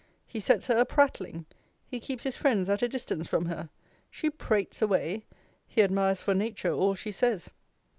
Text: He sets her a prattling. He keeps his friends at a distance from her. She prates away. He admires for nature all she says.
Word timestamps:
He 0.25 0.39
sets 0.39 0.65
her 0.65 0.77
a 0.77 0.85
prattling. 0.85 1.45
He 1.85 1.99
keeps 1.99 2.23
his 2.23 2.35
friends 2.35 2.71
at 2.71 2.81
a 2.81 2.89
distance 2.89 3.27
from 3.27 3.45
her. 3.45 3.69
She 4.09 4.31
prates 4.31 4.81
away. 4.81 5.25
He 5.67 5.83
admires 5.83 6.19
for 6.19 6.33
nature 6.33 6.71
all 6.73 6.95
she 6.95 7.11
says. 7.11 7.51